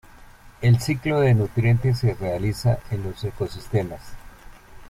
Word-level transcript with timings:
El 0.63 0.79
ciclo 0.81 1.19
de 1.19 1.35
nutrientes 1.35 1.99
se 1.99 2.15
realiza 2.15 2.79
en 2.89 3.03
los 3.03 3.23
ecosistemas. 3.23 4.01